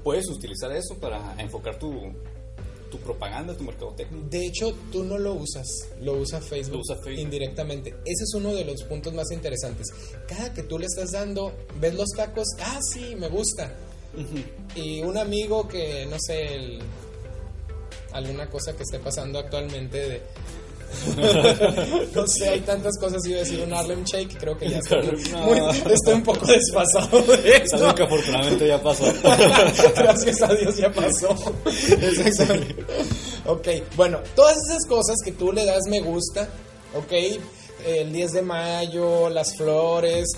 puedes 0.04 0.28
utilizar 0.28 0.70
eso 0.72 0.98
para 0.98 1.34
enfocar 1.38 1.78
tu, 1.78 1.90
tu 2.90 2.98
propaganda, 2.98 3.56
tu 3.56 3.64
mercadotecnia. 3.64 4.22
De 4.28 4.46
hecho, 4.46 4.74
tú 4.92 5.04
no 5.04 5.18
lo 5.18 5.34
usas, 5.34 5.66
lo 6.00 6.14
usa 6.14 6.40
Facebook, 6.40 6.82
indirectamente. 7.16 7.90
Ese 8.04 8.24
es 8.24 8.34
uno 8.34 8.54
de 8.54 8.64
los 8.64 8.82
puntos 8.84 9.14
más 9.14 9.30
interesantes. 9.30 9.88
Cada 10.28 10.52
que 10.52 10.62
tú 10.62 10.78
le 10.78 10.86
estás 10.86 11.12
dando, 11.12 11.52
ves 11.80 11.94
los 11.94 12.10
tacos, 12.10 12.48
ah, 12.60 12.80
sí, 12.82 13.14
me 13.16 13.28
gusta. 13.28 13.74
Y 14.74 15.02
un 15.02 15.16
amigo 15.16 15.68
que, 15.68 16.06
no 16.06 16.16
sé, 16.18 16.78
alguna 18.12 18.48
cosa 18.50 18.76
que 18.76 18.82
esté 18.82 18.98
pasando 18.98 19.38
actualmente 19.38 20.08
de 20.08 20.22
no 22.14 22.26
sé, 22.26 22.48
hay 22.48 22.60
tantas 22.60 22.98
cosas. 22.98 23.24
Iba 23.26 23.36
a 23.36 23.40
decir 23.40 23.60
un 23.60 23.72
Harlem 23.72 24.04
Shake, 24.04 24.36
creo 24.38 24.56
que 24.56 24.68
ya 24.68 24.78
estoy, 24.78 25.08
estoy 25.90 26.14
un 26.14 26.22
poco 26.22 26.46
desfasado 26.46 27.22
de 27.22 27.56
esto. 27.56 27.76
Algo 27.76 27.94
que 27.94 28.02
afortunadamente 28.02 28.68
ya 28.68 28.82
pasó. 28.82 29.04
Gracias 29.96 30.42
a 30.42 30.54
Dios 30.54 30.76
ya 30.76 30.92
pasó. 30.92 31.30
ok, 33.46 33.68
bueno, 33.96 34.20
todas 34.34 34.56
esas 34.68 34.86
cosas 34.86 35.16
que 35.24 35.32
tú 35.32 35.52
le 35.52 35.64
das 35.64 35.84
me 35.88 36.00
gusta, 36.00 36.48
ok, 36.94 37.12
el 37.86 38.12
10 38.12 38.32
de 38.32 38.42
mayo, 38.42 39.30
las 39.30 39.56
flores, 39.56 40.28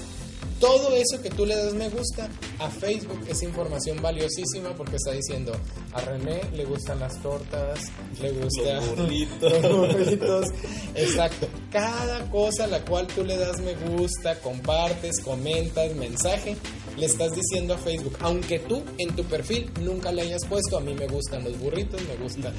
todo 0.62 0.94
eso 0.94 1.20
que 1.20 1.28
tú 1.28 1.44
le 1.44 1.56
das 1.56 1.74
me 1.74 1.88
gusta 1.88 2.28
a 2.60 2.70
Facebook 2.70 3.18
es 3.28 3.42
información 3.42 4.00
valiosísima 4.00 4.72
porque 4.76 4.94
está 4.94 5.10
diciendo 5.10 5.52
a 5.92 6.00
René 6.02 6.40
le 6.54 6.64
gustan 6.64 7.00
las 7.00 7.20
tortas, 7.20 7.80
le 8.20 8.30
gustan 8.30 8.76
los 8.86 8.96
burritos. 8.96 9.60
los 9.60 9.76
burritos. 9.76 10.46
Exacto. 10.94 11.48
Cada 11.72 12.30
cosa 12.30 12.64
a 12.64 12.66
la 12.68 12.84
cual 12.84 13.08
tú 13.08 13.24
le 13.24 13.36
das 13.36 13.60
me 13.60 13.74
gusta, 13.74 14.38
compartes, 14.38 15.18
comentas, 15.18 15.96
mensaje, 15.96 16.56
le 16.96 17.06
estás 17.06 17.32
diciendo 17.34 17.74
a 17.74 17.78
Facebook, 17.78 18.16
aunque 18.20 18.60
tú 18.60 18.84
en 18.98 19.16
tu 19.16 19.24
perfil 19.24 19.68
nunca 19.80 20.12
le 20.12 20.22
hayas 20.22 20.46
puesto 20.46 20.78
a 20.78 20.80
mí 20.80 20.94
me 20.94 21.08
gustan 21.08 21.42
los 21.42 21.58
burritos, 21.58 22.00
me 22.02 22.14
gusta 22.22 22.52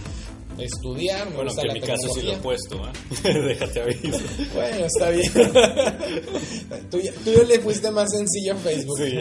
estudiar, 0.57 1.29
me 1.29 1.35
bueno, 1.35 1.49
gusta 1.49 1.61
que 1.61 1.67
la 1.67 1.73
en 1.73 1.81
mi 1.81 1.87
caso 1.87 2.13
sí 2.13 2.21
lo 2.21 2.33
he 2.33 2.37
puesto, 2.37 2.75
¿eh? 2.75 2.91
Déjate 3.47 3.81
aviso. 3.81 4.19
Bueno, 4.53 4.85
está 4.85 5.09
bien. 5.09 5.31
tú, 6.91 6.99
tú 7.23 7.31
ya 7.31 7.43
le 7.43 7.59
fuiste 7.59 7.91
más 7.91 8.09
sencillo 8.11 8.53
a 8.53 8.57
Facebook. 8.57 8.97
Sí. 8.97 9.19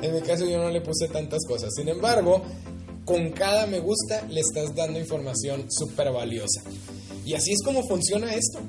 en 0.02 0.14
mi 0.14 0.20
caso 0.22 0.46
yo 0.46 0.58
no 0.58 0.70
le 0.70 0.80
puse 0.80 1.08
tantas 1.08 1.40
cosas. 1.46 1.70
Sin 1.74 1.88
embargo, 1.88 2.42
con 3.04 3.30
cada 3.32 3.66
me 3.66 3.80
gusta 3.80 4.26
le 4.30 4.40
estás 4.40 4.74
dando 4.74 4.98
información 4.98 5.66
súper 5.70 6.10
valiosa. 6.12 6.62
Y 7.24 7.34
así 7.34 7.52
es 7.52 7.62
como 7.64 7.82
funciona 7.86 8.34
esto. 8.34 8.60